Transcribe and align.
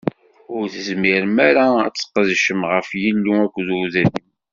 Ur 0.55 0.63
tezmirem 0.73 1.37
ara 1.49 1.65
ad 1.85 1.93
tqedcem 1.95 2.61
ɣef 2.71 2.89
Yillu 3.01 3.33
akked 3.45 3.67
udrim. 3.81 4.13